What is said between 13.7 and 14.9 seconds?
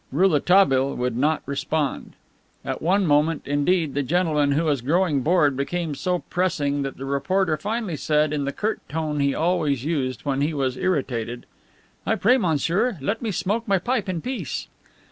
pipe in peace."